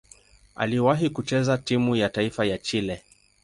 Aliwahi 0.55 1.09
kucheza 1.09 1.57
timu 1.57 1.95
ya 1.95 2.09
taifa 2.09 2.45
ya 2.45 2.57
Chile. 2.57 3.01